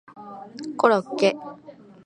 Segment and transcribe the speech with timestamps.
[0.79, 1.37] コロッケ